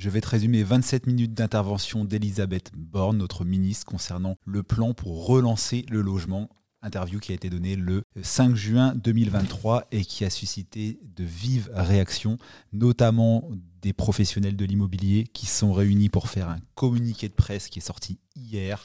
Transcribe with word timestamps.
Je 0.00 0.08
vais 0.08 0.22
te 0.22 0.28
résumer 0.28 0.62
27 0.62 1.06
minutes 1.06 1.34
d'intervention 1.34 2.06
d'Elisabeth 2.06 2.70
Borne, 2.74 3.18
notre 3.18 3.44
ministre, 3.44 3.84
concernant 3.84 4.36
le 4.46 4.62
plan 4.62 4.94
pour 4.94 5.26
relancer 5.26 5.84
le 5.90 6.00
logement. 6.00 6.48
Interview 6.80 7.20
qui 7.20 7.32
a 7.32 7.34
été 7.34 7.50
donnée 7.50 7.76
le 7.76 8.04
5 8.22 8.54
juin 8.54 8.94
2023 8.94 9.88
et 9.92 10.06
qui 10.06 10.24
a 10.24 10.30
suscité 10.30 10.98
de 11.04 11.22
vives 11.22 11.68
réactions, 11.74 12.38
notamment 12.72 13.50
des 13.82 13.92
professionnels 13.92 14.56
de 14.56 14.64
l'immobilier 14.64 15.24
qui 15.34 15.44
sont 15.44 15.74
réunis 15.74 16.08
pour 16.08 16.30
faire 16.30 16.48
un 16.48 16.60
communiqué 16.74 17.28
de 17.28 17.34
presse 17.34 17.68
qui 17.68 17.80
est 17.80 17.82
sorti 17.82 18.18
hier 18.34 18.82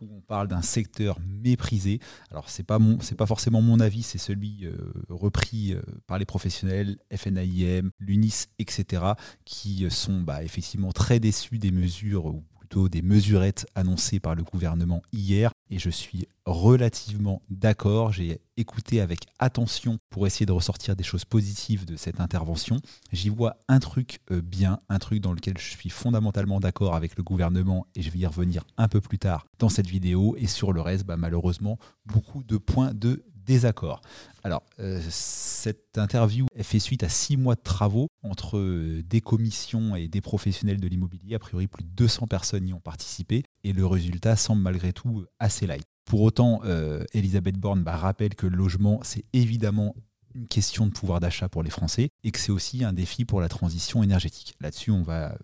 où 0.00 0.16
on 0.16 0.20
parle 0.20 0.48
d'un 0.48 0.62
secteur 0.62 1.18
méprisé. 1.20 2.00
Alors 2.30 2.48
c'est 2.48 2.62
pas 2.62 2.78
mon, 2.78 3.00
c'est 3.00 3.14
pas 3.14 3.26
forcément 3.26 3.62
mon 3.62 3.80
avis, 3.80 4.02
c'est 4.02 4.18
celui 4.18 4.64
euh, 4.64 4.76
repris 5.08 5.72
euh, 5.72 5.82
par 6.06 6.18
les 6.18 6.24
professionnels, 6.24 6.98
FNAIM, 7.14 7.90
l'UNIS, 7.98 8.46
etc., 8.58 9.02
qui 9.44 9.88
sont 9.90 10.20
bah, 10.20 10.42
effectivement 10.42 10.92
très 10.92 11.20
déçus 11.20 11.58
des 11.58 11.70
mesures 11.70 12.34
des 12.90 13.02
mesurettes 13.02 13.66
annoncées 13.74 14.20
par 14.20 14.34
le 14.34 14.42
gouvernement 14.42 15.02
hier 15.12 15.50
et 15.70 15.78
je 15.78 15.90
suis 15.90 16.28
relativement 16.44 17.42
d'accord. 17.50 18.12
J'ai 18.12 18.40
écouté 18.56 19.00
avec 19.00 19.20
attention 19.38 19.98
pour 20.10 20.26
essayer 20.26 20.46
de 20.46 20.52
ressortir 20.52 20.94
des 20.94 21.02
choses 21.02 21.24
positives 21.24 21.84
de 21.84 21.96
cette 21.96 22.20
intervention. 22.20 22.80
J'y 23.12 23.28
vois 23.28 23.56
un 23.68 23.78
truc 23.78 24.20
euh, 24.30 24.40
bien, 24.40 24.78
un 24.88 24.98
truc 24.98 25.20
dans 25.20 25.32
lequel 25.32 25.58
je 25.58 25.70
suis 25.70 25.90
fondamentalement 25.90 26.60
d'accord 26.60 26.94
avec 26.94 27.16
le 27.16 27.22
gouvernement 27.22 27.86
et 27.94 28.02
je 28.02 28.10
vais 28.10 28.20
y 28.20 28.26
revenir 28.26 28.64
un 28.76 28.88
peu 28.88 29.00
plus 29.00 29.18
tard 29.18 29.46
dans 29.58 29.68
cette 29.68 29.88
vidéo. 29.88 30.36
Et 30.38 30.46
sur 30.46 30.72
le 30.72 30.80
reste, 30.80 31.04
bah, 31.04 31.16
malheureusement, 31.16 31.78
beaucoup 32.04 32.42
de 32.44 32.56
points 32.56 32.94
de 32.94 33.24
désaccord. 33.46 34.02
Alors, 34.42 34.62
euh, 34.78 35.00
cette 35.08 35.98
interview 35.98 36.46
fait 36.60 36.78
suite 36.78 37.02
à 37.02 37.08
six 37.08 37.36
mois 37.36 37.54
de 37.54 37.62
travaux 37.62 38.08
entre 38.22 38.58
euh, 38.58 39.02
des 39.02 39.20
commissions 39.20 39.96
et 39.96 40.08
des 40.08 40.20
professionnels 40.20 40.80
de 40.80 40.86
l'immobilier. 40.86 41.34
A 41.34 41.38
priori, 41.38 41.66
plus 41.66 41.84
de 41.84 41.90
200 41.90 42.26
personnes 42.26 42.68
y 42.68 42.72
ont 42.72 42.80
participé 42.80 43.44
et 43.64 43.72
le 43.72 43.86
résultat 43.86 44.36
semble 44.36 44.62
malgré 44.62 44.92
tout 44.92 45.24
assez 45.38 45.66
light. 45.66 45.84
Pour 46.04 46.22
autant, 46.22 46.60
euh, 46.64 47.04
Elisabeth 47.14 47.56
Borne 47.56 47.82
bah, 47.82 47.96
rappelle 47.96 48.34
que 48.34 48.46
le 48.46 48.56
logement, 48.56 49.00
c'est 49.02 49.24
évidemment 49.32 49.94
une 50.34 50.46
question 50.46 50.86
de 50.86 50.92
pouvoir 50.92 51.18
d'achat 51.18 51.48
pour 51.48 51.62
les 51.62 51.70
Français 51.70 52.10
et 52.22 52.30
que 52.30 52.38
c'est 52.38 52.52
aussi 52.52 52.84
un 52.84 52.92
défi 52.92 53.24
pour 53.24 53.40
la 53.40 53.48
transition 53.48 54.02
énergétique. 54.02 54.54
Là-dessus, 54.60 54.90
on 54.90 55.02
va 55.02 55.36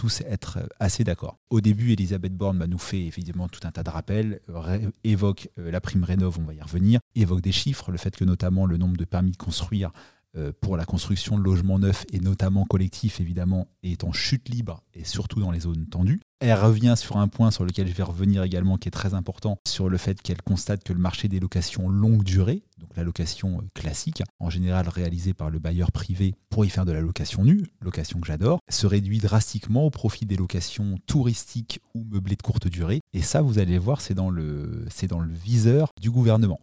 tous 0.00 0.22
être 0.22 0.60
assez 0.78 1.04
d'accord. 1.04 1.38
Au 1.50 1.60
début, 1.60 1.92
Elisabeth 1.92 2.34
Borne 2.34 2.56
bah, 2.56 2.66
nous 2.66 2.78
fait 2.78 3.02
évidemment 3.02 3.48
tout 3.48 3.60
un 3.64 3.70
tas 3.70 3.82
de 3.82 3.90
rappels, 3.90 4.40
évoque 5.04 5.50
euh, 5.58 5.70
la 5.70 5.82
prime 5.82 6.04
rénov, 6.04 6.38
on 6.40 6.44
va 6.44 6.54
y 6.54 6.62
revenir, 6.62 7.00
évoque 7.14 7.42
des 7.42 7.52
chiffres, 7.52 7.92
le 7.92 7.98
fait 7.98 8.16
que 8.16 8.24
notamment 8.24 8.64
le 8.64 8.78
nombre 8.78 8.96
de 8.96 9.04
permis 9.04 9.32
de 9.32 9.36
construire 9.36 9.88
euh, 9.88 10.19
pour 10.60 10.76
la 10.76 10.84
construction 10.84 11.38
de 11.38 11.42
logements 11.42 11.78
neufs 11.78 12.04
et 12.12 12.20
notamment 12.20 12.64
collectifs 12.64 13.20
évidemment 13.20 13.66
est 13.82 14.04
en 14.04 14.12
chute 14.12 14.48
libre 14.48 14.82
et 14.94 15.04
surtout 15.04 15.40
dans 15.40 15.50
les 15.50 15.60
zones 15.60 15.86
tendues. 15.86 16.20
Elle 16.40 16.54
revient 16.54 16.94
sur 16.96 17.18
un 17.18 17.28
point 17.28 17.50
sur 17.50 17.66
lequel 17.66 17.86
je 17.86 17.92
vais 17.92 18.02
revenir 18.02 18.42
également 18.42 18.78
qui 18.78 18.88
est 18.88 18.92
très 18.92 19.12
important 19.12 19.58
sur 19.68 19.90
le 19.90 19.98
fait 19.98 20.22
qu'elle 20.22 20.40
constate 20.40 20.82
que 20.82 20.94
le 20.94 20.98
marché 20.98 21.28
des 21.28 21.38
locations 21.38 21.90
longue 21.90 22.22
durée, 22.22 22.62
donc 22.78 22.96
la 22.96 23.04
location 23.04 23.58
euh, 23.58 23.68
classique, 23.74 24.22
en 24.38 24.48
général 24.48 24.88
réalisée 24.88 25.34
par 25.34 25.50
le 25.50 25.58
bailleur 25.58 25.92
privé 25.92 26.34
pour 26.48 26.64
y 26.64 26.70
faire 26.70 26.86
de 26.86 26.92
la 26.92 27.02
location 27.02 27.44
nue, 27.44 27.66
location 27.82 28.20
que 28.20 28.26
j'adore, 28.26 28.60
se 28.70 28.86
réduit 28.86 29.18
drastiquement 29.18 29.84
au 29.84 29.90
profit 29.90 30.24
des 30.24 30.36
locations 30.36 30.96
touristiques 31.06 31.80
ou 31.94 32.04
meublées 32.04 32.36
de 32.36 32.42
courte 32.42 32.68
durée. 32.68 33.00
Et 33.12 33.20
ça, 33.20 33.42
vous 33.42 33.58
allez 33.58 33.76
voir, 33.76 34.00
c'est 34.00 34.14
dans 34.14 34.30
c'est 34.88 35.08
dans 35.08 35.20
le 35.20 35.32
viseur 35.32 35.90
du 36.00 36.10
gouvernement 36.10 36.60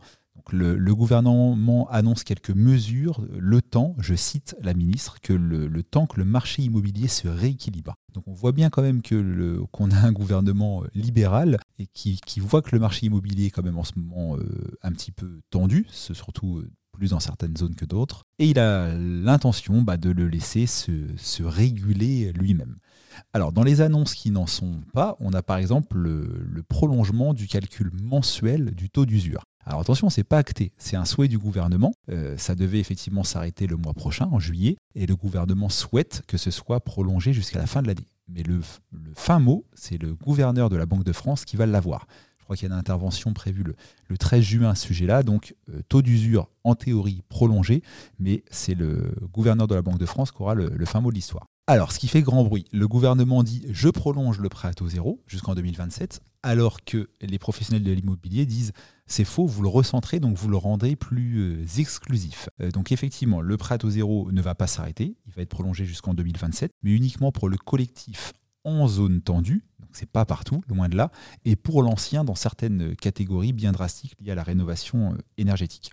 le, 0.56 0.96
gouvernement 0.96 1.88
annonce 1.90 2.24
quelques 2.24 2.52
mesures, 2.52 3.26
le 3.38 3.62
temps, 3.62 3.96
je 4.00 4.16
cite 4.16 4.56
la 4.62 4.74
ministre, 4.74 5.20
que 5.22 5.34
le, 5.34 5.84
temps 5.84 6.08
que 6.08 6.18
le 6.18 6.26
marché 6.26 6.64
immobilier 6.64 7.08
se 7.08 7.28
rééquilibre. 7.28 7.96
Donc 8.14 8.28
on 8.28 8.34
voit 8.34 8.52
bien 8.52 8.70
quand 8.70 8.82
même 8.82 9.02
que 9.02 9.62
qu'on 9.72 9.92
a 9.92 9.98
un 9.98 10.12
gouvernement 10.12 10.84
euh, 10.84 10.88
libéral 10.96 11.60
et 11.78 11.88
qui, 11.88 12.20
voit 12.40 12.62
que 12.62 12.72
le 12.72 12.80
marché 12.80 13.06
immobilier 13.06 13.46
est 13.46 13.50
quand 13.52 13.64
même 13.64 13.78
en 13.78 13.84
ce 13.84 13.94
moment 13.96 14.38
euh, 14.38 14.78
un 14.82 14.92
petit 14.92 15.12
peu 15.12 15.42
tendu, 15.50 15.86
surtout 15.90 16.58
euh, 16.58 16.70
plus 16.92 17.12
dans 17.12 17.20
certaines 17.20 17.56
zones 17.56 17.76
que 17.76 17.86
d'autres, 17.86 18.24
et 18.40 18.48
il 18.48 18.58
a 18.58 18.92
l'intention 18.98 19.84
bah, 19.84 19.98
de 19.98 20.10
le 20.10 20.28
laisser 20.28 20.66
se, 20.66 20.92
se 21.16 21.44
réguler 21.44 22.32
lui-même. 22.34 22.78
Alors, 23.34 23.52
dans 23.52 23.64
les 23.64 23.82
annonces 23.82 24.14
qui 24.14 24.32
n'en 24.32 24.48
sont 24.48 24.82
pas, 24.94 25.16
on 25.20 25.34
a 25.34 25.42
par 25.42 25.58
exemple 25.58 25.98
le, 25.98 26.64
prolongement 26.68 27.34
du 27.34 27.48
calcul 27.48 27.92
mensuel 28.02 28.72
du 28.72 28.90
taux 28.90 29.06
d'usure. 29.06 29.44
Alors 29.68 29.82
attention, 29.82 30.10
c'est 30.10 30.24
pas 30.24 30.38
acté, 30.38 30.72
c'est 30.78 30.96
un 30.96 31.04
souhait 31.04 31.28
du 31.28 31.38
gouvernement. 31.38 31.92
Euh, 32.10 32.38
ça 32.38 32.56
devait 32.56 32.80
effectivement 32.80 33.26
s'arrêter 33.26 33.68
le 33.68 33.76
mois 33.76 33.94
prochain, 33.94 34.30
en 34.32 34.40
juillet, 34.40 34.78
et 34.96 35.06
le 35.06 35.14
gouvernement 35.18 35.68
souhaite 35.68 36.22
que 36.26 36.38
ce 36.38 36.52
soit 36.52 36.80
prolongé 36.80 37.34
jusqu'à 37.34 37.60
la 37.60 37.68
fin 37.68 37.82
de 37.82 37.88
l'année. 37.88 38.08
Mais 38.30 38.44
le, 38.44 38.62
fin 39.14 39.40
mot, 39.40 39.66
c'est 39.74 40.02
le 40.02 40.16
gouverneur 40.16 40.70
de 40.70 40.78
la 40.78 40.86
Banque 40.86 41.04
de 41.04 41.12
France 41.12 41.44
qui 41.44 41.58
va 41.58 41.66
l'avoir. 41.66 42.08
Je 42.40 42.46
crois 42.46 42.56
qu'il 42.56 42.70
y 42.70 42.72
a 42.72 42.74
une 42.74 42.80
intervention 42.80 43.34
prévue 43.34 43.66
le, 44.08 44.18
13 44.18 44.42
juin 44.42 44.70
à 44.70 44.76
ce 44.76 44.88
sujet-là, 44.88 45.22
donc 45.22 45.54
euh, 45.70 45.82
taux 45.90 46.02
d'usure 46.02 46.50
en 46.64 46.76
théorie 46.76 47.24
prolongé, 47.28 47.84
mais 48.20 48.46
c'est 48.50 48.74
le 48.74 49.12
gouverneur 49.34 49.68
de 49.68 49.76
la 49.76 49.82
Banque 49.82 50.00
de 50.00 50.06
France 50.06 50.32
qui 50.32 50.42
aura 50.42 50.56
le 50.56 50.86
fin 50.86 51.02
mot 51.02 51.10
de 51.10 51.16
l'histoire. 51.16 51.46
Alors, 51.70 51.92
ce 51.92 52.00
qui 52.00 52.08
fait 52.08 52.22
grand 52.22 52.46
bruit, 52.46 52.64
le 52.72 52.88
gouvernement 52.88 53.44
dit 53.44 53.66
je 53.70 53.90
prolonge 53.90 54.40
le 54.40 54.48
prêt 54.48 54.70
à 54.70 54.74
taux 54.74 54.88
zéro 54.88 55.22
jusqu'en 55.28 55.54
2027, 55.54 56.22
alors 56.48 56.86
que 56.86 57.10
les 57.20 57.40
professionnels 57.40 57.84
de 57.84 57.92
l'immobilier 57.92 58.46
disent 58.46 58.72
c'est 59.06 59.26
faux, 59.26 59.46
vous 59.46 59.62
le 59.62 59.68
recentrez, 59.68 60.22
donc 60.22 60.38
vous 60.38 60.48
le 60.48 60.56
rendrez 60.56 60.96
plus 60.96 61.40
euh, 61.40 61.66
exclusif. 61.78 62.48
Euh, 62.62 62.72
donc 62.72 62.94
effectivement, 62.94 63.42
le 63.42 63.58
prêt 63.58 63.78
taux 63.78 63.90
zéro 63.90 64.32
ne 64.32 64.42
va 64.42 64.56
pas 64.56 64.66
s'arrêter, 64.66 65.18
il 65.26 65.34
va 65.34 65.42
être 65.42 65.50
prolongé 65.50 65.84
jusqu'en 65.84 66.14
2027, 66.14 66.72
mais 66.84 66.92
uniquement 66.92 67.34
pour 67.34 67.50
le 67.50 67.58
collectif 67.58 68.32
en 68.64 68.88
zone 68.88 69.22
tendue, 69.22 69.66
donc 69.80 69.90
c'est 69.92 70.10
pas 70.10 70.24
partout, 70.24 70.64
loin 70.70 70.88
de 70.88 70.96
là, 70.96 71.12
et 71.44 71.58
pour 71.58 71.84
l'ancien 71.84 72.24
dans 72.24 72.36
certaines 72.36 72.96
catégories 72.96 73.52
bien 73.52 73.74
drastiques 73.74 74.16
liées 74.22 74.32
à 74.32 74.36
la 74.36 74.44
rénovation 74.44 75.14
euh, 75.14 75.18
énergétique. 75.38 75.92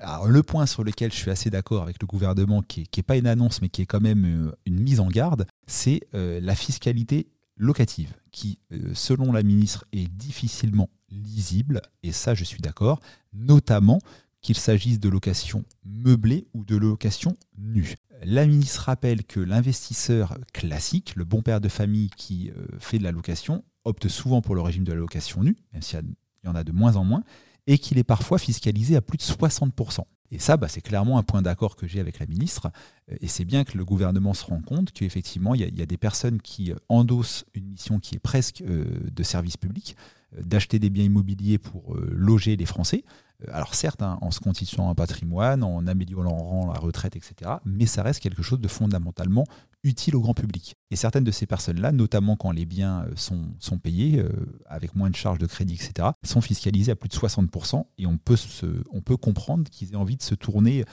Alors, 0.00 0.26
le 0.26 0.42
point 0.42 0.66
sur 0.66 0.82
lequel 0.82 1.12
je 1.12 1.16
suis 1.16 1.30
assez 1.30 1.50
d'accord 1.50 1.84
avec 1.84 2.02
le 2.02 2.06
gouvernement, 2.08 2.62
qui 2.62 2.88
n'est 2.96 3.02
pas 3.04 3.16
une 3.16 3.28
annonce, 3.28 3.62
mais 3.62 3.68
qui 3.68 3.82
est 3.82 3.86
quand 3.86 4.00
même 4.00 4.52
une 4.66 4.80
mise 4.80 4.98
en 4.98 5.06
garde, 5.06 5.46
c'est 5.68 6.00
la 6.12 6.56
fiscalité 6.56 7.28
locative, 7.56 8.14
qui, 8.30 8.58
euh, 8.72 8.92
selon 8.94 9.32
la 9.32 9.42
ministre, 9.42 9.84
est 9.92 10.08
difficilement 10.08 10.90
lisible, 11.10 11.82
et 12.02 12.12
ça, 12.12 12.34
je 12.34 12.44
suis 12.44 12.60
d'accord, 12.60 13.00
notamment 13.32 14.00
qu'il 14.40 14.56
s'agisse 14.56 15.00
de 15.00 15.08
location 15.08 15.64
meublée 15.84 16.46
ou 16.52 16.64
de 16.64 16.76
location 16.76 17.36
nue. 17.56 17.94
La 18.22 18.46
ministre 18.46 18.82
rappelle 18.82 19.24
que 19.24 19.40
l'investisseur 19.40 20.38
classique, 20.52 21.14
le 21.16 21.24
bon 21.24 21.42
père 21.42 21.60
de 21.60 21.68
famille 21.68 22.10
qui 22.10 22.50
fait 22.78 22.98
de 22.98 23.02
la 23.02 23.12
location, 23.12 23.64
opte 23.84 24.08
souvent 24.08 24.42
pour 24.42 24.54
le 24.54 24.60
régime 24.60 24.84
de 24.84 24.92
la 24.92 24.98
location 24.98 25.42
nue, 25.42 25.56
même 25.72 25.82
s'il 25.82 26.02
y 26.44 26.48
en 26.48 26.54
a 26.54 26.64
de 26.64 26.72
moins 26.72 26.96
en 26.96 27.04
moins, 27.04 27.24
et 27.66 27.78
qu'il 27.78 27.98
est 27.98 28.04
parfois 28.04 28.38
fiscalisé 28.38 28.96
à 28.96 29.00
plus 29.00 29.16
de 29.16 29.22
60%. 29.22 30.00
Et 30.34 30.40
ça, 30.40 30.56
bah, 30.56 30.66
c'est 30.66 30.80
clairement 30.80 31.16
un 31.16 31.22
point 31.22 31.42
d'accord 31.42 31.76
que 31.76 31.86
j'ai 31.86 32.00
avec 32.00 32.18
la 32.18 32.26
ministre. 32.26 32.72
Et 33.20 33.28
c'est 33.28 33.44
bien 33.44 33.62
que 33.62 33.78
le 33.78 33.84
gouvernement 33.84 34.34
se 34.34 34.44
rend 34.44 34.60
compte 34.60 34.90
qu'effectivement, 34.90 35.54
il 35.54 35.60
y, 35.60 35.82
a 35.82 35.86
des 35.86 35.96
personnes 35.96 36.42
qui 36.42 36.72
euh, 36.72 36.76
endossent 36.88 37.44
une 37.54 37.66
mission 37.66 38.00
qui 38.00 38.16
est 38.16 38.18
presque 38.20 38.62
euh, 38.62 38.84
de 39.12 39.22
service 39.22 39.56
public, 39.56 39.96
euh, 40.36 40.42
d'acheter 40.42 40.80
des 40.80 40.90
biens 40.90 41.04
immobiliers 41.04 41.58
pour 41.58 41.96
loger 42.10 42.56
les 42.56 42.66
Français. 42.66 43.04
Alors 43.52 43.74
certes, 43.74 44.02
hein, 44.02 44.18
en 44.20 44.30
se 44.30 44.40
constituant 44.40 44.88
un 44.88 44.94
patrimoine, 44.94 45.62
en 45.62 45.86
améliorant 45.86 46.70
la 46.72 46.78
retraite, 46.78 47.16
etc., 47.16 47.52
mais 47.64 47.86
ça 47.86 48.02
reste 48.02 48.20
quelque 48.20 48.42
chose 48.42 48.60
de 48.60 48.68
fondamentalement 48.68 49.44
utile 49.82 50.16
au 50.16 50.20
grand 50.20 50.34
public. 50.34 50.76
Et 50.90 50.96
certaines 50.96 51.24
de 51.24 51.30
ces 51.30 51.46
personnes-là, 51.46 51.92
notamment 51.92 52.36
quand 52.36 52.50
les 52.52 52.64
biens 52.64 53.04
euh, 53.04 53.12
sont, 53.16 53.78
payés, 53.78 54.18
euh, 54.18 54.30
avec 54.66 54.96
moins 54.96 55.10
de 55.10 55.16
charges 55.16 55.38
de 55.38 55.46
crédit, 55.46 55.74
etc., 55.74 56.08
sont 56.22 56.40
fiscalisées 56.40 56.92
à 56.92 56.96
plus 56.96 57.08
de 57.08 57.14
60%, 57.14 57.84
et 57.98 58.06
on 58.06 58.16
peut, 58.16 59.16
comprendre 59.16 59.70
qu'ils 59.70 59.92
aient 59.92 59.96
envie 59.96 60.16
de 60.16 60.22
se 60.22 60.34
tourner 60.34 60.84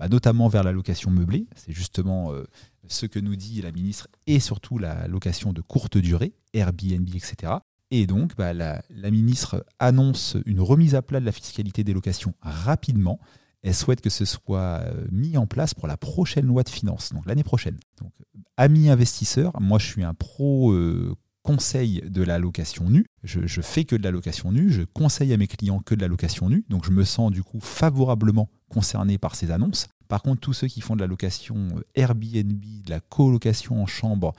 bah, 0.00 0.08
notamment 0.08 0.48
vers 0.48 0.64
la 0.64 0.72
location 0.72 1.10
meublée, 1.10 1.46
c'est 1.54 1.72
justement 1.72 2.32
euh, 2.32 2.44
ce 2.88 3.06
que 3.06 3.18
nous 3.18 3.36
dit 3.36 3.62
la 3.62 3.70
ministre, 3.70 4.08
et 4.26 4.40
surtout 4.40 4.78
la 4.78 5.06
location 5.06 5.52
de 5.52 5.60
courte 5.60 5.98
durée, 5.98 6.32
Airbnb, 6.52 7.08
etc. 7.14 7.52
Et 7.90 8.06
donc, 8.06 8.36
bah, 8.36 8.52
la, 8.52 8.82
ministre 9.10 9.64
annonce 9.78 10.36
une 10.46 10.60
remise 10.60 10.94
à 10.94 11.02
plat 11.02 11.20
de 11.20 11.26
la 11.26 11.32
fiscalité 11.32 11.82
des 11.82 11.92
locations 11.92 12.34
rapidement, 12.40 13.18
elle 13.62 13.74
souhaite 13.74 14.00
que 14.00 14.10
ce 14.10 14.24
soit 14.24 14.80
euh, 14.80 15.06
mis 15.10 15.36
en 15.36 15.46
place 15.46 15.74
pour 15.74 15.88
la 15.88 15.96
prochaine 15.96 16.46
loi 16.46 16.62
de 16.62 16.68
finances, 16.68 17.12
donc 17.12 17.26
l'année 17.26 17.44
prochaine. 17.44 17.78
Donc, 18.00 18.12
amis 18.56 18.88
investisseurs, 18.88 19.60
moi 19.60 19.78
je 19.78 19.86
suis 19.86 20.04
un 20.04 20.14
pro 20.14 20.72
euh, 20.72 21.14
conseil 21.42 22.02
de 22.06 22.22
la 22.22 22.38
location 22.38 22.88
nue. 22.88 23.04
Je, 23.22 23.46
je, 23.46 23.60
fais 23.60 23.84
que 23.84 23.96
de 23.96 24.02
la 24.02 24.12
location 24.12 24.52
nue, 24.52 24.70
je 24.70 24.82
conseille 24.82 25.32
à 25.32 25.36
mes 25.36 25.46
clients 25.46 25.80
que 25.80 25.94
de 25.94 26.00
la 26.00 26.08
location 26.08 26.48
nue, 26.48 26.64
donc 26.70 26.86
je 26.86 26.90
me 26.90 27.04
sens 27.04 27.32
du 27.32 27.42
coup 27.42 27.60
favorablement 27.60 28.48
concerné 28.70 29.18
par 29.18 29.34
ces 29.34 29.50
annonces. 29.50 29.88
Par 30.08 30.22
contre, 30.22 30.40
tous 30.40 30.52
ceux 30.52 30.68
qui 30.68 30.80
font 30.80 30.96
de 30.96 31.00
la 31.00 31.06
location 31.06 31.68
euh, 31.76 31.82
Airbnb, 31.96 32.64
de 32.84 32.90
la 32.90 33.00
colocation 33.00 33.82
en 33.82 33.86
chambre 33.86 34.32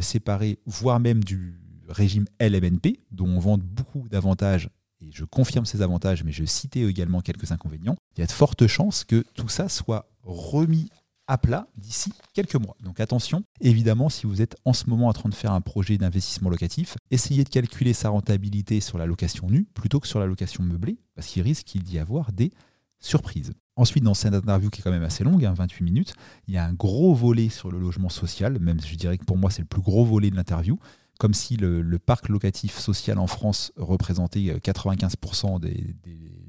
séparée, 0.00 0.58
voire 0.66 1.00
même 1.00 1.24
du 1.24 1.54
régime 1.88 2.26
LMNP, 2.40 3.00
dont 3.10 3.28
on 3.28 3.38
vend 3.38 3.58
beaucoup 3.58 4.08
d'avantages 4.08 4.70
et 5.00 5.10
je 5.12 5.24
confirme 5.24 5.66
ces 5.66 5.82
avantages, 5.82 6.24
mais 6.24 6.32
je 6.32 6.44
citais 6.44 6.80
également 6.80 7.20
quelques 7.20 7.52
inconvénients, 7.52 7.96
il 8.16 8.20
y 8.20 8.22
a 8.22 8.26
de 8.26 8.32
fortes 8.32 8.66
chances 8.66 9.04
que 9.04 9.24
tout 9.34 9.48
ça 9.48 9.68
soit 9.68 10.08
remis 10.22 10.88
à 11.28 11.38
plat 11.38 11.66
d'ici 11.76 12.12
quelques 12.34 12.54
mois. 12.54 12.76
Donc 12.82 13.00
attention, 13.00 13.42
évidemment, 13.60 14.08
si 14.08 14.26
vous 14.26 14.42
êtes 14.42 14.56
en 14.64 14.72
ce 14.72 14.88
moment 14.88 15.08
en 15.08 15.12
train 15.12 15.28
de 15.28 15.34
faire 15.34 15.52
un 15.52 15.60
projet 15.60 15.98
d'investissement 15.98 16.50
locatif, 16.50 16.96
essayez 17.10 17.44
de 17.44 17.48
calculer 17.48 17.92
sa 17.92 18.10
rentabilité 18.10 18.80
sur 18.80 18.96
la 18.96 19.06
location 19.06 19.48
nue 19.48 19.64
plutôt 19.74 20.00
que 20.00 20.06
sur 20.06 20.20
la 20.20 20.26
location 20.26 20.62
meublée, 20.62 20.98
parce 21.14 21.26
qu'il 21.26 21.42
risque 21.42 21.76
d'y 21.76 21.98
avoir 21.98 22.32
des 22.32 22.52
surprises. 23.00 23.52
Ensuite, 23.74 24.04
dans 24.04 24.14
cette 24.14 24.32
interview 24.32 24.70
qui 24.70 24.80
est 24.80 24.82
quand 24.82 24.90
même 24.90 25.02
assez 25.02 25.22
longue, 25.24 25.42
28 25.42 25.60
hein, 25.60 25.84
minutes, 25.84 26.14
il 26.48 26.54
y 26.54 26.56
a 26.56 26.64
un 26.64 26.72
gros 26.72 27.14
volet 27.14 27.50
sur 27.50 27.70
le 27.70 27.78
logement 27.78 28.08
social, 28.08 28.58
même 28.58 28.80
je 28.80 28.94
dirais 28.94 29.18
que 29.18 29.24
pour 29.24 29.36
moi 29.36 29.50
c'est 29.50 29.62
le 29.62 29.66
plus 29.66 29.82
gros 29.82 30.04
volet 30.04 30.30
de 30.30 30.36
l'interview, 30.36 30.78
comme 31.18 31.34
si 31.34 31.56
le, 31.56 31.98
parc 31.98 32.28
locatif 32.28 32.78
social 32.78 33.18
en 33.18 33.26
France 33.26 33.72
représentait 33.76 34.40
95% 34.40 35.56
euh, 35.56 35.58
des, 35.58 35.96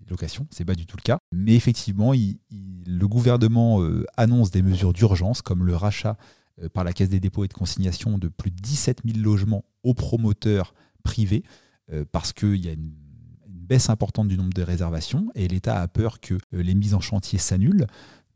locations. 0.10 0.48
C'est 0.52 0.66
pas 0.66 0.76
du 0.76 0.86
tout 0.86 0.98
le 0.98 1.02
cas. 1.02 1.20
Mais 1.32 1.56
effectivement, 1.56 2.14
le 2.14 3.08
gouvernement 3.08 3.82
euh, 3.82 4.06
annonce 4.16 4.52
des 4.52 4.62
mesures 4.62 4.94
d'urgence 4.94 5.42
comme 5.42 5.66
le 5.66 5.76
rachat 5.76 6.18
euh, 6.62 6.70
par 6.70 6.84
la 6.84 6.94
Caisse 6.94 7.10
des 7.10 7.20
dépôts 7.20 7.44
et 7.44 7.48
de 7.48 7.54
consignation 7.54 8.18
de 8.18 8.28
plus 8.28 8.52
de 8.52 8.56
17 8.56 9.02
000 9.06 9.20
logements 9.20 9.66
aux 9.84 9.94
promoteurs 9.94 10.74
privés 11.04 11.44
parce 12.12 12.34
qu'il 12.34 12.58
y 12.58 12.68
a 12.68 12.74
une 12.74 12.92
baisse 13.48 13.90
importante 13.90 14.28
du 14.28 14.38
nombre 14.38 14.54
de 14.54 14.62
réservations 14.62 15.30
et 15.36 15.48
l'État 15.48 15.82
a 15.82 15.88
peur 15.88 16.20
que 16.20 16.38
les 16.52 16.76
mises 16.76 16.94
en 16.94 17.00
chantier 17.00 17.40
s'annulent. 17.40 17.88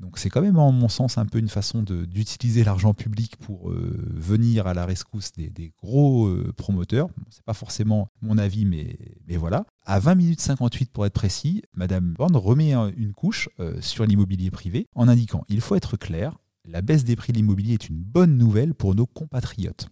Donc 0.02 0.18
c'est 0.18 0.30
quand 0.30 0.42
même, 0.42 0.58
en 0.58 0.72
mon 0.72 0.90
sens, 0.90 1.18
un 1.18 1.26
peu 1.26 1.38
une 1.38 1.48
façon 1.48 1.84
d'utiliser 1.84 2.64
l'argent 2.64 2.94
public 2.94 3.38
pour 3.38 3.70
euh, 3.70 3.98
venir 4.14 4.68
à 4.68 4.74
la 4.74 4.86
rescousse 4.86 5.32
des, 5.32 5.74
gros 5.82 6.28
euh, 6.28 6.52
promoteurs. 6.58 7.08
Ce 7.30 7.38
n'est 7.38 7.44
pas 7.46 7.54
forcément 7.54 8.10
mon 8.22 8.38
avis, 8.38 8.66
mais, 8.66 8.98
voilà. 9.38 9.66
À 9.86 10.00
20 10.00 10.16
minutes 10.16 10.42
58 10.42 10.92
pour 10.92 11.06
être 11.06 11.14
précis, 11.14 11.62
Madame 11.74 12.14
Borne 12.14 12.36
remet 12.36 12.74
une 12.74 13.14
couche 13.14 13.50
sur 13.80 14.06
l'immobilier 14.06 14.52
privé 14.52 14.88
en 14.94 15.08
indiquant 15.08 15.44
il 15.50 15.62
faut 15.62 15.76
être 15.76 15.98
clair, 15.98 16.38
la 16.66 16.82
baisse 16.82 17.04
des 17.04 17.16
prix 17.16 17.34
de 17.34 17.38
l'immobilier 17.38 17.74
est 17.74 17.90
une 17.90 18.02
bonne 18.02 18.38
nouvelle 18.38 18.74
pour 18.74 18.96
nos 18.96 19.06
compatriotes. 19.06 19.88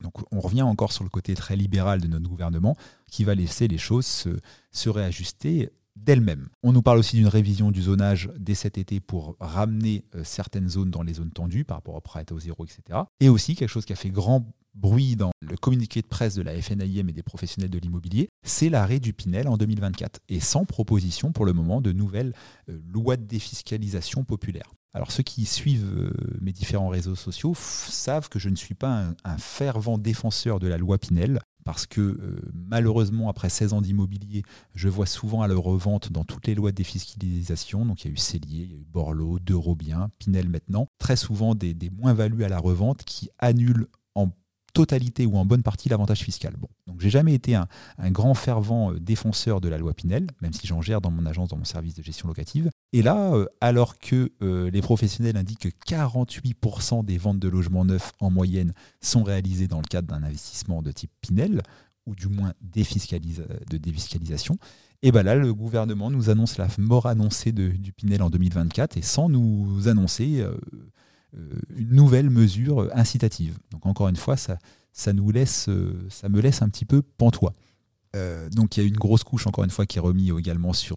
Donc 0.00 0.14
on 0.32 0.40
revient 0.40 0.62
encore 0.62 0.92
sur 0.92 1.02
le 1.04 1.10
côté 1.10 1.34
très 1.34 1.56
libéral 1.56 2.00
de 2.00 2.06
notre 2.06 2.28
gouvernement 2.28 2.76
qui 3.10 3.24
va 3.24 3.34
laisser 3.34 3.66
les 3.66 3.78
choses 3.78 4.06
se, 4.06 4.88
réajuster 4.88 5.70
d'elles-mêmes. 6.04 6.48
On 6.62 6.72
nous 6.72 6.82
parle 6.82 6.98
aussi 6.98 7.16
d'une 7.16 7.28
révision 7.28 7.70
du 7.70 7.82
zonage 7.82 8.30
dès 8.38 8.54
cet 8.54 8.78
été 8.78 9.00
pour 9.00 9.36
ramener 9.40 10.04
euh, 10.14 10.22
certaines 10.24 10.68
zones 10.68 10.90
dans 10.90 11.02
les 11.02 11.14
zones 11.14 11.30
tendues 11.30 11.64
par 11.64 11.78
rapport 11.78 11.94
au 11.94 12.00
prêt 12.00 12.24
au 12.30 12.38
zéro, 12.38 12.64
etc. 12.64 13.00
Et 13.20 13.28
aussi 13.28 13.54
quelque 13.54 13.68
chose 13.68 13.84
qui 13.84 13.92
a 13.92 13.96
fait 13.96 14.10
grand 14.10 14.46
bruit 14.74 15.16
dans 15.16 15.32
le 15.40 15.56
communiqué 15.56 16.02
de 16.02 16.06
presse 16.06 16.34
de 16.34 16.42
la 16.42 16.60
FNAIM 16.60 17.08
et 17.08 17.12
des 17.12 17.22
professionnels 17.22 17.70
de 17.70 17.78
l'immobilier, 17.78 18.28
c'est 18.44 18.68
l'arrêt 18.68 19.00
du 19.00 19.12
Pinel 19.12 19.48
en 19.48 19.56
2024 19.56 20.20
et 20.28 20.40
sans 20.40 20.64
proposition 20.64 21.32
pour 21.32 21.44
le 21.44 21.52
moment 21.52 21.80
de 21.80 21.92
nouvelles 21.92 22.32
euh, 22.68 22.78
lois 22.86 23.16
de 23.16 23.24
défiscalisation 23.24 24.24
populaire. 24.24 24.70
Alors 24.94 25.12
ceux 25.12 25.22
qui 25.22 25.44
suivent 25.44 25.92
euh, 25.96 26.12
mes 26.40 26.52
différents 26.52 26.88
réseaux 26.88 27.14
sociaux 27.14 27.54
savent 27.54 28.28
que 28.28 28.38
je 28.38 28.48
ne 28.48 28.56
suis 28.56 28.74
pas 28.74 29.04
un, 29.24 29.38
fervent 29.38 29.98
défenseur 29.98 30.60
de 30.60 30.66
la 30.66 30.78
loi 30.78 30.98
Pinel 30.98 31.40
parce 31.68 31.84
que 31.84 32.00
euh, 32.00 32.40
malheureusement, 32.54 33.28
après 33.28 33.50
16 33.50 33.74
ans 33.74 33.82
d'immobilier, 33.82 34.42
je 34.74 34.88
vois 34.88 35.04
souvent 35.04 35.42
à 35.42 35.48
la 35.48 35.54
revente 35.54 36.10
dans 36.10 36.24
toutes 36.24 36.46
les 36.46 36.54
lois 36.54 36.70
de 36.70 36.76
défiscalisation, 36.76 37.84
donc 37.84 38.02
il 38.02 38.08
y 38.08 38.10
a 38.10 38.14
eu 38.14 38.16
Cellier, 38.16 38.62
il 38.62 38.70
y 38.70 38.74
a 38.74 38.78
eu 38.78 38.86
Borloo, 38.90 39.38
Robien, 39.52 40.08
Pinel 40.18 40.48
maintenant, 40.48 40.88
très 40.98 41.16
souvent 41.16 41.54
des, 41.54 41.76
moins-values 41.94 42.42
à 42.42 42.48
la 42.48 42.58
revente 42.58 43.04
qui 43.04 43.28
annulent 43.38 43.86
en 43.92 43.97
totalité 44.72 45.26
ou 45.26 45.36
en 45.36 45.44
bonne 45.44 45.62
partie 45.62 45.88
l'avantage 45.88 46.20
fiscal. 46.20 46.54
Bon, 46.58 46.68
donc 46.86 47.00
j'ai 47.00 47.10
jamais 47.10 47.34
été 47.34 47.54
un, 47.54 47.66
grand 48.10 48.34
fervent 48.34 48.92
euh, 48.92 49.00
défenseur 49.00 49.60
de 49.60 49.68
la 49.68 49.78
loi 49.78 49.94
Pinel, 49.94 50.26
même 50.40 50.52
si 50.52 50.66
j'en 50.66 50.82
gère 50.82 51.00
dans 51.00 51.10
mon 51.10 51.26
agence, 51.26 51.48
dans 51.48 51.56
mon 51.56 51.64
service 51.64 51.94
de 51.94 52.02
gestion 52.02 52.28
locative. 52.28 52.70
Et 52.92 53.02
là, 53.02 53.32
euh, 53.34 53.46
alors 53.60 53.98
que 53.98 54.32
euh, 54.42 54.70
les 54.70 54.80
professionnels 54.80 55.36
indiquent 55.36 55.70
que 55.70 55.92
48% 55.92 57.04
des 57.04 57.18
ventes 57.18 57.38
de 57.38 57.48
logements 57.48 57.84
neufs 57.84 58.12
en 58.20 58.30
moyenne 58.30 58.72
sont 59.00 59.22
réalisées 59.22 59.68
dans 59.68 59.80
le 59.80 59.88
cadre 59.88 60.08
d'un 60.08 60.22
investissement 60.22 60.82
de 60.82 60.92
type 60.92 61.10
Pinel, 61.20 61.62
ou 62.06 62.14
du 62.14 62.28
moins 62.28 62.54
de 62.62 63.76
défiscalisation, 63.76 64.58
et 65.02 65.12
bien 65.12 65.22
là, 65.22 65.34
le 65.34 65.52
gouvernement 65.54 66.10
nous 66.10 66.30
annonce 66.30 66.56
la 66.56 66.66
mort 66.78 67.06
annoncée 67.06 67.52
du 67.52 67.92
Pinel 67.92 68.22
en 68.22 68.30
2024 68.30 68.96
et 68.96 69.02
sans 69.02 69.28
nous 69.28 69.88
annoncer 69.88 70.42
une 71.34 71.90
nouvelle 71.90 72.30
mesure 72.30 72.88
incitative. 72.94 73.58
Donc 73.70 73.86
encore 73.86 74.08
une 74.08 74.16
fois, 74.16 74.36
ça, 74.36 74.58
ça, 74.92 75.12
nous 75.12 75.30
laisse, 75.30 75.68
euh, 75.68 76.06
ça 76.10 76.28
me 76.28 76.40
laisse 76.40 76.62
un 76.62 76.68
petit 76.68 76.84
peu 76.84 77.02
pantois. 77.02 77.52
Euh, 78.16 78.48
donc 78.50 78.76
il 78.76 78.80
y 78.80 78.82
a 78.84 78.86
une 78.86 78.96
grosse 78.96 79.24
couche, 79.24 79.46
encore 79.46 79.64
une 79.64 79.70
fois, 79.70 79.86
qui 79.86 79.98
est 79.98 80.00
remise 80.00 80.32
également 80.38 80.72
sur 80.72 80.96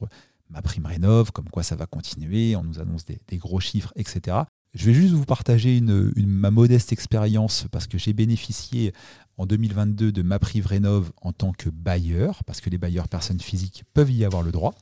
ma 0.50 0.62
prime 0.62 0.86
rénov, 0.86 1.32
comme 1.32 1.50
quoi 1.50 1.64
ça 1.64 1.76
va 1.76 1.86
continuer, 1.86 2.56
on 2.56 2.64
nous 2.64 2.80
annonce 2.80 3.06
des, 3.06 3.38
gros 3.38 3.60
chiffres, 3.60 3.94
etc. 3.96 4.38
Je 4.74 4.86
vais 4.86 4.94
juste 4.94 5.14
vous 5.14 5.26
partager 5.26 5.78
une, 5.78 6.12
ma 6.16 6.52
modeste 6.52 6.94
expérience 6.94 7.66
parce 7.72 7.88
que 7.88 7.98
j'ai 7.98 8.14
bénéficié 8.14 8.94
en 9.38 9.46
2022 9.46 10.12
de 10.12 10.22
ma 10.22 10.40
prime 10.40 10.66
rénov 10.66 11.12
en 11.22 11.34
tant 11.34 11.52
que 11.52 11.70
bailleur, 11.70 12.44
parce 12.44 12.62
que 12.62 12.70
les 12.70 12.78
bailleurs 12.78 13.08
personnes 13.08 13.40
physiques 13.40 13.84
peuvent 13.94 14.12
y 14.12 14.26
avoir 14.26 14.44
le 14.44 14.52
droit. 14.52 14.76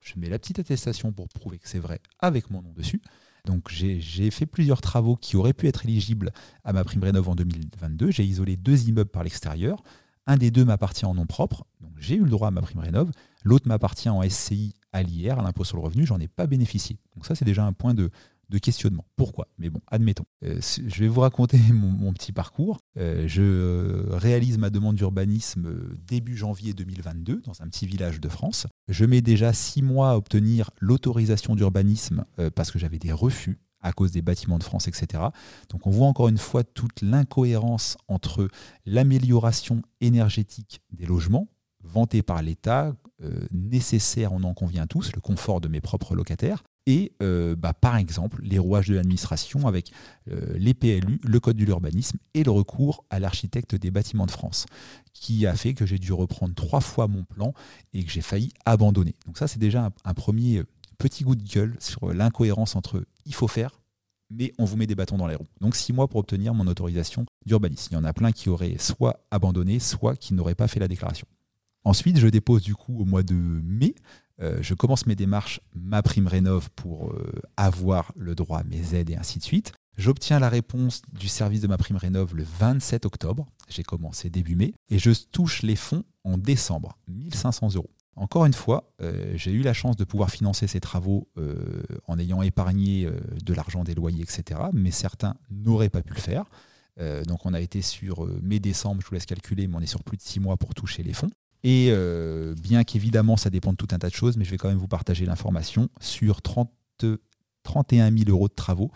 Je 0.00 0.14
mets 0.16 0.28
la 0.28 0.38
petite 0.38 0.60
attestation 0.60 1.12
pour 1.12 1.28
prouver 1.28 1.58
que 1.58 1.68
c'est 1.68 1.80
vrai 1.80 2.00
avec 2.20 2.50
mon 2.50 2.62
nom 2.62 2.72
dessus. 2.72 3.02
Donc 3.46 3.68
j'ai 3.70 4.30
fait 4.30 4.44
plusieurs 4.44 4.80
travaux 4.80 5.16
qui 5.16 5.36
auraient 5.36 5.54
pu 5.54 5.68
être 5.68 5.86
éligibles 5.86 6.32
à 6.64 6.72
ma 6.72 6.84
prime 6.84 7.02
rénov 7.02 7.28
en 7.28 7.34
2022. 7.34 8.10
J'ai 8.10 8.24
isolé 8.24 8.56
deux 8.56 8.88
immeubles 8.88 9.10
par 9.10 9.22
l'extérieur. 9.24 9.82
Un 10.26 10.36
des 10.36 10.50
deux 10.50 10.64
m'appartient 10.64 11.06
en 11.06 11.14
nom 11.14 11.24
propre, 11.24 11.64
donc 11.80 11.92
j'ai 11.98 12.16
eu 12.16 12.24
le 12.24 12.30
droit 12.30 12.48
à 12.48 12.50
ma 12.50 12.60
prime 12.60 12.80
rénov. 12.80 13.12
L'autre 13.44 13.68
m'appartient 13.68 14.08
en 14.08 14.28
SCI 14.28 14.74
à 14.92 15.04
l'IR, 15.04 15.38
à 15.38 15.42
l'impôt 15.42 15.62
sur 15.62 15.76
le 15.76 15.84
revenu, 15.84 16.04
j'en 16.04 16.18
ai 16.18 16.26
pas 16.26 16.48
bénéficié. 16.48 16.98
Donc 17.14 17.26
ça 17.26 17.36
c'est 17.36 17.44
déjà 17.44 17.64
un 17.64 17.72
point 17.72 17.94
de, 17.94 18.10
de 18.48 18.58
questionnement. 18.58 19.04
Pourquoi? 19.16 19.48
Mais 19.58 19.70
bon, 19.70 19.80
admettons. 19.88 20.24
Euh, 20.44 20.60
je 20.60 21.00
vais 21.00 21.08
vous 21.08 21.20
raconter 21.20 21.58
mon, 21.72 22.12
petit 22.12 22.32
parcours. 22.32 22.78
Euh, 22.98 23.24
je 23.26 23.42
euh, 23.42 24.04
réalise 24.10 24.58
ma 24.58 24.70
demande 24.70 24.96
d'urbanisme 24.96 25.96
début 26.06 26.36
janvier 26.36 26.72
2022 26.72 27.42
dans 27.44 27.60
un 27.62 27.68
petit 27.68 27.86
village 27.86 28.20
de 28.20 28.28
France. 28.28 28.66
Je 28.88 29.04
mets 29.04 29.22
déjà 29.22 29.52
six 29.52 29.82
mois 29.82 30.10
à 30.10 30.16
obtenir 30.16 30.70
l'autorisation 30.78 31.56
d'urbanisme 31.56 32.24
parce 32.54 32.70
que 32.70 32.78
j'avais 32.78 32.98
des 32.98 33.12
refus 33.12 33.58
à 33.80 33.92
cause 33.92 34.12
des 34.12 34.22
bâtiments 34.22 34.58
de 34.58 34.64
France, 34.64 34.88
etc. 34.88 35.24
Donc 35.68 35.86
on 35.86 35.90
voit 35.90 36.06
encore 36.06 36.28
une 36.28 36.38
fois 36.38 36.64
toute 36.64 37.02
l'incohérence 37.02 37.96
entre 38.08 38.48
l'amélioration 38.84 39.82
énergétique 40.00 40.80
des 40.92 41.06
logements, 41.06 41.48
vantée 41.82 42.22
par 42.22 42.42
l'État, 42.42 42.94
nécessaire, 43.52 44.32
on 44.32 44.42
en 44.44 44.54
convient 44.54 44.86
tous, 44.86 45.12
le 45.14 45.20
confort 45.20 45.60
de 45.60 45.68
mes 45.68 45.80
propres 45.80 46.14
locataires, 46.14 46.62
et 46.86 47.12
euh, 47.22 47.56
bah, 47.56 47.74
par 47.74 47.96
exemple 47.96 48.40
les 48.42 48.58
rouages 48.58 48.88
de 48.88 48.94
l'administration 48.94 49.66
avec 49.66 49.92
euh, 50.30 50.56
les 50.56 50.72
PLU, 50.72 51.20
le 51.22 51.40
code 51.40 51.56
de 51.56 51.64
l'urbanisme 51.64 52.18
et 52.34 52.44
le 52.44 52.50
recours 52.50 53.04
à 53.10 53.18
l'architecte 53.18 53.74
des 53.74 53.90
bâtiments 53.90 54.26
de 54.26 54.30
France, 54.30 54.66
qui 55.12 55.46
a 55.46 55.54
fait 55.54 55.74
que 55.74 55.84
j'ai 55.84 55.98
dû 55.98 56.12
reprendre 56.12 56.54
trois 56.54 56.80
fois 56.80 57.08
mon 57.08 57.24
plan 57.24 57.52
et 57.92 58.04
que 58.04 58.10
j'ai 58.10 58.22
failli 58.22 58.52
abandonner. 58.64 59.14
Donc 59.26 59.38
ça 59.38 59.48
c'est 59.48 59.58
déjà 59.58 59.90
un, 60.04 60.14
premier 60.14 60.62
petit 60.98 61.24
goût 61.24 61.34
de 61.34 61.42
gueule 61.42 61.76
sur 61.80 62.12
l'incohérence 62.14 62.76
entre 62.76 63.04
il 63.24 63.34
faut 63.34 63.48
faire, 63.48 63.80
mais 64.30 64.52
on 64.58 64.64
vous 64.64 64.76
met 64.76 64.86
des 64.86 64.94
bâtons 64.94 65.18
dans 65.18 65.26
les 65.26 65.34
roues. 65.34 65.48
Donc 65.60 65.74
six 65.74 65.92
mois 65.92 66.08
pour 66.08 66.20
obtenir 66.20 66.54
mon 66.54 66.66
autorisation 66.66 67.26
d'urbanisme. 67.44 67.88
Il 67.92 67.94
y 67.94 67.98
en 67.98 68.04
a 68.04 68.12
plein 68.12 68.32
qui 68.32 68.48
auraient 68.48 68.76
soit 68.78 69.26
abandonné, 69.30 69.80
soit 69.80 70.16
qui 70.16 70.34
n'auraient 70.34 70.54
pas 70.54 70.68
fait 70.68 70.80
la 70.80 70.88
déclaration. 70.88 71.26
Ensuite, 71.84 72.18
je 72.18 72.26
dépose 72.26 72.62
du 72.62 72.74
coup 72.74 72.98
au 73.00 73.04
mois 73.04 73.22
de 73.22 73.34
mai 73.34 73.94
euh, 74.42 74.58
je 74.60 74.74
commence 74.74 75.06
mes 75.06 75.14
démarches, 75.14 75.60
ma 75.74 76.02
prime 76.02 76.26
rénov 76.26 76.70
pour 76.76 77.10
euh, 77.10 77.32
avoir 77.56 78.12
le 78.16 78.34
droit 78.34 78.60
à 78.60 78.64
mes 78.64 78.94
aides 78.94 79.10
et 79.10 79.16
ainsi 79.16 79.38
de 79.38 79.44
suite. 79.44 79.72
J'obtiens 79.96 80.38
la 80.38 80.50
réponse 80.50 81.00
du 81.12 81.28
service 81.28 81.62
de 81.62 81.68
ma 81.68 81.78
prime 81.78 81.96
rénov 81.96 82.34
le 82.34 82.44
27 82.44 83.06
octobre. 83.06 83.46
J'ai 83.68 83.82
commencé 83.82 84.28
début 84.28 84.54
mai 84.54 84.74
et 84.90 84.98
je 84.98 85.10
touche 85.32 85.62
les 85.62 85.76
fonds 85.76 86.04
en 86.24 86.36
décembre, 86.36 86.98
1500 87.08 87.76
euros. 87.76 87.90
Encore 88.14 88.44
une 88.46 88.52
fois, 88.52 88.92
euh, 89.02 89.32
j'ai 89.36 89.52
eu 89.52 89.62
la 89.62 89.72
chance 89.72 89.96
de 89.96 90.04
pouvoir 90.04 90.30
financer 90.30 90.66
ces 90.66 90.80
travaux 90.80 91.28
en 92.06 92.18
ayant 92.18 92.42
épargné 92.42 93.08
de 93.42 93.54
l'argent 93.54 93.84
des 93.84 93.94
loyers, 93.94 94.22
etc. 94.22 94.60
Mais 94.72 94.90
certains 94.90 95.36
n'auraient 95.50 95.90
pas 95.90 96.02
pu 96.02 96.14
le 96.14 96.20
faire. 96.20 96.44
donc 97.26 97.44
on 97.44 97.52
a 97.52 97.60
été 97.60 97.82
sur 97.82 98.26
mai-décembre, 98.42 99.02
je 99.02 99.06
vous 99.06 99.14
laisse 99.14 99.26
calculer, 99.26 99.66
mais 99.66 99.76
on 99.76 99.80
est 99.80 99.86
sur 99.86 100.02
plus 100.02 100.16
de 100.16 100.22
six 100.22 100.40
mois 100.40 100.56
pour 100.56 100.74
toucher 100.74 101.02
les 101.02 101.12
fonds. 101.12 101.30
Et 101.68 101.88
euh, 101.90 102.54
bien 102.54 102.84
qu'évidemment, 102.84 103.36
ça 103.36 103.50
dépend 103.50 103.72
de 103.72 103.76
tout 103.76 103.88
un 103.90 103.98
tas 103.98 104.08
de 104.08 104.14
choses, 104.14 104.36
mais 104.36 104.44
je 104.44 104.52
vais 104.52 104.56
quand 104.56 104.68
même 104.68 104.78
vous 104.78 104.86
partager 104.86 105.26
l'information. 105.26 105.88
Sur 105.98 106.40
30, 106.40 106.70
31 107.64 108.16
000 108.16 108.30
euros 108.30 108.46
de 108.46 108.54
travaux, 108.54 108.92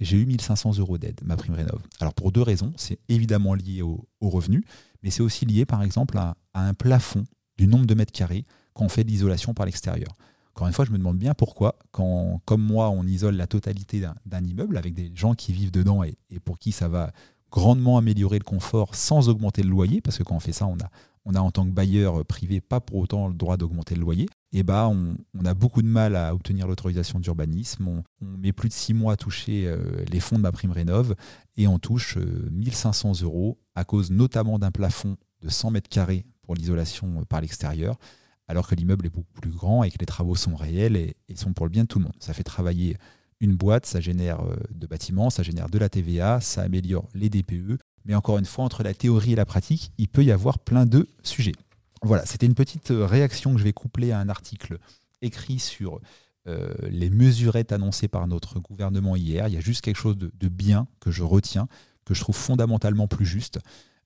j'ai 0.00 0.16
eu 0.16 0.24
1500 0.24 0.78
euros 0.78 0.96
d'aide, 0.96 1.20
ma 1.22 1.36
prime 1.36 1.52
rénov. 1.52 1.82
Alors 2.00 2.14
pour 2.14 2.32
deux 2.32 2.40
raisons. 2.40 2.72
C'est 2.78 2.98
évidemment 3.10 3.52
lié 3.52 3.82
au, 3.82 4.08
revenus, 4.22 4.64
mais 5.02 5.10
c'est 5.10 5.20
aussi 5.20 5.44
lié 5.44 5.66
par 5.66 5.82
exemple 5.82 6.16
à, 6.16 6.34
un 6.54 6.72
plafond 6.72 7.24
du 7.58 7.66
nombre 7.66 7.84
de 7.84 7.92
mètres 7.92 8.10
carrés 8.10 8.46
quand 8.72 8.86
on 8.86 8.88
fait 8.88 9.04
de 9.04 9.10
l'isolation 9.10 9.52
par 9.52 9.66
l'extérieur. 9.66 10.16
Encore 10.54 10.66
une 10.66 10.72
fois, 10.72 10.86
je 10.86 10.92
me 10.92 10.98
demande 10.98 11.18
bien 11.18 11.34
pourquoi, 11.34 11.76
quand, 11.90 12.40
comme 12.46 12.62
moi, 12.62 12.88
on 12.88 13.04
isole 13.04 13.36
la 13.36 13.46
totalité 13.46 14.02
d'un 14.24 14.44
immeuble 14.44 14.78
avec 14.78 14.94
des 14.94 15.12
gens 15.14 15.34
qui 15.34 15.52
vivent 15.52 15.72
dedans 15.72 16.04
et, 16.04 16.16
pour 16.42 16.58
qui 16.58 16.72
ça 16.72 16.88
va 16.88 17.12
grandement 17.54 17.98
améliorer 17.98 18.40
le 18.40 18.44
confort 18.44 18.96
sans 18.96 19.28
augmenter 19.28 19.62
le 19.62 19.68
loyer, 19.68 20.00
parce 20.00 20.18
que 20.18 20.24
quand 20.24 20.34
on 20.34 20.40
fait 20.40 20.52
ça, 20.52 20.66
on 20.66 20.74
a, 20.74 20.90
on 21.24 21.36
a 21.36 21.40
en 21.40 21.52
tant 21.52 21.64
que 21.64 21.70
bailleur 21.70 22.24
privé 22.24 22.60
pas 22.60 22.80
pour 22.80 22.96
autant 22.96 23.28
le 23.28 23.34
droit 23.34 23.56
d'augmenter 23.56 23.94
le 23.94 24.00
loyer. 24.00 24.26
eh 24.52 24.64
ben, 24.64 25.16
on, 25.38 25.44
a 25.44 25.54
beaucoup 25.54 25.80
de 25.80 25.86
mal 25.86 26.16
à 26.16 26.34
obtenir 26.34 26.66
l'autorisation 26.66 27.20
d'urbanisme. 27.20 27.86
On, 27.86 28.02
met 28.20 28.52
plus 28.52 28.70
de 28.70 28.74
six 28.74 28.92
mois 28.92 29.12
à 29.12 29.16
toucher 29.16 29.68
euh, 29.68 30.04
les 30.10 30.18
fonds 30.18 30.34
de 30.34 30.40
ma 30.40 30.50
prime 30.50 30.72
rénov 30.72 31.14
et 31.56 31.68
on 31.68 31.78
touche 31.78 32.16
1500 32.16 33.22
euros 33.22 33.60
à 33.76 33.84
cause 33.84 34.10
notamment 34.10 34.58
d'un 34.58 34.72
plafond 34.72 35.16
de 35.40 35.48
100 35.48 35.70
mètres 35.70 35.88
carrés 35.88 36.26
pour 36.42 36.56
l'isolation 36.56 37.24
par 37.28 37.40
l'extérieur, 37.40 37.98
alors 38.48 38.66
que 38.66 38.74
l'immeuble 38.74 39.06
est 39.06 39.10
beaucoup 39.10 39.32
plus 39.40 39.52
grand 39.52 39.84
et 39.84 39.92
que 39.92 39.98
les 40.00 40.06
travaux 40.06 40.34
sont 40.34 40.56
réels 40.56 40.96
et, 40.96 41.14
et 41.28 41.36
sont 41.36 41.52
pour 41.52 41.66
le 41.66 41.70
bien 41.70 41.84
de 41.84 41.88
tout 41.88 42.00
le 42.00 42.06
monde. 42.06 42.16
Ça 42.18 42.32
fait 42.32 42.42
travailler 42.42 42.96
une 43.44 43.54
boîte, 43.54 43.86
ça 43.86 44.00
génère 44.00 44.40
de 44.70 44.86
bâtiments, 44.86 45.30
ça 45.30 45.42
génère 45.42 45.68
de 45.68 45.78
la 45.78 45.88
TVA, 45.88 46.40
ça 46.40 46.62
améliore 46.62 47.08
les 47.14 47.28
DPE, 47.28 47.78
mais 48.04 48.14
encore 48.14 48.38
une 48.38 48.44
fois, 48.44 48.64
entre 48.64 48.82
la 48.82 48.94
théorie 48.94 49.32
et 49.32 49.36
la 49.36 49.46
pratique, 49.46 49.92
il 49.98 50.08
peut 50.08 50.24
y 50.24 50.30
avoir 50.30 50.58
plein 50.58 50.86
de 50.86 51.08
sujets. 51.22 51.54
Voilà, 52.02 52.26
c'était 52.26 52.46
une 52.46 52.54
petite 52.54 52.90
euh, 52.90 53.06
réaction 53.06 53.52
que 53.54 53.58
je 53.58 53.64
vais 53.64 53.72
coupler 53.72 54.12
à 54.12 54.18
un 54.18 54.28
article 54.28 54.78
écrit 55.22 55.58
sur 55.58 56.00
euh, 56.46 56.74
les 56.90 57.08
mesurettes 57.08 57.72
annoncées 57.72 58.08
par 58.08 58.28
notre 58.28 58.60
gouvernement 58.60 59.16
hier. 59.16 59.48
Il 59.48 59.54
y 59.54 59.56
a 59.56 59.60
juste 59.60 59.80
quelque 59.80 59.96
chose 59.96 60.18
de, 60.18 60.48
bien 60.48 60.86
que 61.00 61.10
je 61.10 61.22
retiens, 61.22 61.66
que 62.04 62.12
je 62.12 62.20
trouve 62.20 62.36
fondamentalement 62.36 63.08
plus 63.08 63.24
juste. 63.24 63.58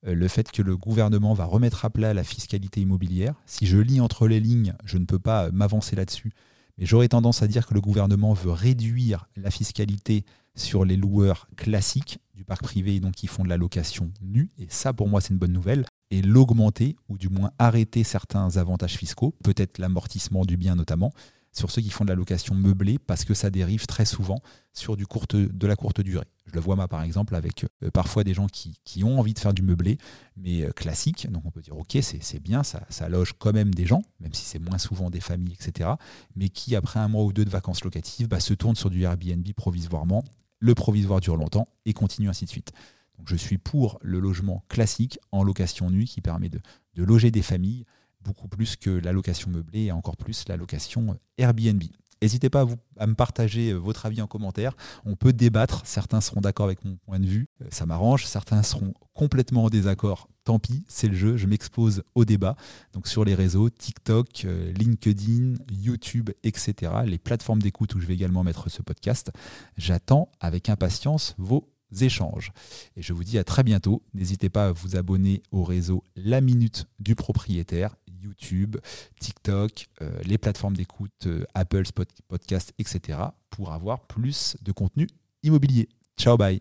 Euh, 0.06 0.14
le 0.14 0.28
fait 0.28 0.52
que 0.52 0.62
le 0.62 0.76
gouvernement 0.76 1.34
va 1.34 1.44
remettre 1.44 1.84
à 1.84 1.90
plat 1.90 2.14
la 2.14 2.22
fiscalité 2.22 2.80
immobilière. 2.80 3.34
Si 3.46 3.66
je 3.66 3.78
lis 3.78 4.00
entre 4.00 4.28
les 4.28 4.38
lignes, 4.38 4.74
je 4.84 4.98
ne 4.98 5.04
peux 5.04 5.18
pas 5.18 5.50
m'avancer 5.50 5.96
là-dessus, 5.96 6.30
mais 6.78 6.86
j'aurais 6.86 7.08
tendance 7.08 7.42
à 7.42 7.48
dire 7.48 7.66
que 7.66 7.74
le 7.74 7.80
gouvernement 7.80 8.32
veut 8.32 8.52
réduire 8.52 9.28
la 9.36 9.50
fiscalité 9.50 10.24
sur 10.54 10.84
les 10.84 10.96
loueurs 10.96 11.48
classiques 11.56 12.18
du 12.34 12.44
parc 12.44 12.62
privé, 12.62 13.00
donc 13.00 13.14
qui 13.14 13.26
font 13.26 13.42
de 13.42 13.48
la 13.48 13.56
location 13.56 14.12
nue. 14.22 14.48
Et 14.58 14.66
ça, 14.68 14.92
pour 14.92 15.08
moi, 15.08 15.20
c'est 15.20 15.32
une 15.32 15.38
bonne 15.38 15.52
nouvelle. 15.52 15.84
Et 16.10 16.22
l'augmenter, 16.22 16.96
ou 17.08 17.18
du 17.18 17.28
moins 17.28 17.50
arrêter 17.58 18.04
certains 18.04 18.56
avantages 18.56 18.96
fiscaux, 18.96 19.34
peut-être 19.42 19.78
l'amortissement 19.78 20.44
du 20.44 20.56
bien 20.56 20.74
notamment, 20.74 21.12
sur 21.52 21.70
ceux 21.70 21.82
qui 21.82 21.90
font 21.90 22.04
de 22.04 22.10
la 22.10 22.14
location 22.14 22.54
meublée, 22.54 22.98
parce 22.98 23.24
que 23.24 23.34
ça 23.34 23.50
dérive 23.50 23.86
très 23.86 24.04
souvent 24.04 24.40
sur 24.72 24.96
de 24.96 25.66
la 25.66 25.76
courte 25.76 26.00
durée. 26.00 26.26
Je 26.46 26.52
le 26.52 26.60
vois 26.60 26.76
moi 26.76 26.88
par 26.88 27.02
exemple 27.02 27.34
avec 27.34 27.66
euh, 27.82 27.90
parfois 27.90 28.24
des 28.24 28.34
gens 28.34 28.46
qui, 28.46 29.04
ont 29.04 29.18
envie 29.18 29.34
de 29.34 29.38
faire 29.38 29.52
du 29.52 29.62
meublé, 29.62 29.98
mais 30.36 30.62
euh, 30.62 30.70
classique. 30.70 31.30
Donc 31.30 31.44
on 31.46 31.50
peut 31.50 31.60
dire 31.60 31.76
ok 31.76 31.98
c'est 32.00 32.40
bien, 32.40 32.62
ça, 32.62 32.86
ça 32.88 33.08
loge 33.08 33.34
quand 33.38 33.52
même 33.52 33.74
des 33.74 33.86
gens, 33.86 34.02
même 34.20 34.34
si 34.34 34.44
c'est 34.44 34.58
moins 34.58 34.78
souvent 34.78 35.10
des 35.10 35.20
familles, 35.20 35.54
etc. 35.54 35.90
Mais 36.36 36.48
qui 36.48 36.76
après 36.76 37.00
un 37.00 37.08
mois 37.08 37.24
ou 37.24 37.32
deux 37.32 37.44
de 37.44 37.50
vacances 37.50 37.84
locatives 37.84 38.28
bah, 38.28 38.40
se 38.40 38.54
tournent 38.54 38.76
sur 38.76 38.90
du 38.90 39.02
Airbnb 39.02 39.46
provisoirement 39.54 40.24
le 40.60 40.74
provisoire 40.74 41.20
dure 41.20 41.36
longtemps 41.36 41.68
et 41.84 41.92
continue 41.92 42.28
ainsi 42.28 42.44
de 42.44 42.50
suite. 42.50 42.72
Donc 43.18 43.28
je 43.28 43.36
suis 43.36 43.58
pour 43.58 43.98
le 44.02 44.20
logement 44.20 44.64
classique 44.68 45.18
en 45.32 45.42
location 45.42 45.90
nue 45.90 46.04
qui 46.04 46.20
permet 46.20 46.48
de, 46.48 46.60
loger 46.96 47.30
des 47.30 47.42
familles 47.42 47.84
beaucoup 48.28 48.46
plus 48.46 48.76
que 48.76 48.90
la 48.90 49.12
location 49.12 49.50
meublée 49.50 49.84
et 49.84 49.92
encore 49.92 50.18
plus 50.18 50.44
la 50.48 50.58
location 50.58 51.18
Airbnb. 51.38 51.82
N'hésitez 52.20 52.50
pas 52.50 52.60
à, 52.60 52.64
vous, 52.64 52.76
à, 52.98 53.06
me 53.06 53.14
partager 53.14 53.70
euh, 53.70 53.76
votre 53.76 54.04
avis 54.04 54.20
en 54.20 54.26
commentaire. 54.26 54.76
On 55.06 55.16
peut 55.16 55.32
débattre. 55.32 55.82
Certains 55.86 56.20
seront 56.20 56.40
d'accord 56.40 56.66
avec 56.66 56.84
mon 56.84 56.96
point 56.96 57.20
de 57.20 57.26
vue. 57.26 57.48
Euh, 57.62 57.66
ça 57.70 57.86
m'arrange. 57.86 58.26
Certains 58.26 58.62
seront 58.62 58.92
complètement 59.14 59.64
en 59.64 59.68
désaccord. 59.70 60.28
Tant 60.44 60.58
pis, 60.58 60.84
c'est 60.88 61.08
le 61.08 61.14
jeu. 61.14 61.36
Je 61.36 61.46
m'expose 61.46 62.02
au 62.14 62.24
débat. 62.24 62.56
Donc 62.92 63.06
sur 63.06 63.24
les 63.24 63.34
réseaux, 63.34 63.70
TikTok, 63.70 64.44
euh, 64.44 64.72
LinkedIn, 64.72 65.54
YouTube, 65.70 66.30
etc. 66.42 66.92
Les 67.06 67.18
plateformes 67.18 67.62
d'écoute 67.62 67.94
où 67.94 68.00
je 68.00 68.06
vais 68.06 68.14
également 68.14 68.42
mettre 68.42 68.68
ce 68.68 68.82
podcast. 68.82 69.30
J'attends 69.76 70.28
avec 70.40 70.68
impatience 70.68 71.34
vos 71.38 71.68
échanges. 72.00 72.52
Et 72.96 73.02
je 73.02 73.12
vous 73.12 73.24
dis 73.24 73.38
à 73.38 73.44
très 73.44 73.62
bientôt. 73.62 74.02
N'hésitez 74.12 74.48
pas 74.48 74.66
à 74.66 74.72
vous 74.72 74.96
abonner 74.96 75.42
au 75.52 75.64
réseau 75.64 76.02
La 76.16 76.40
Minute 76.40 76.86
du 76.98 77.14
Propriétaire 77.14 77.94
YouTube, 78.22 78.76
TikTok, 79.20 79.88
euh, 80.02 80.10
les 80.24 80.38
plateformes 80.38 80.76
d'écoute, 80.76 81.26
euh, 81.26 81.44
Apple, 81.54 81.84
Podcast, 82.28 82.72
etc. 82.78 83.18
pour 83.50 83.72
avoir 83.72 84.06
plus 84.06 84.56
de 84.62 84.72
contenu 84.72 85.06
immobilier. 85.42 85.88
Ciao, 86.16 86.36
bye 86.36 86.60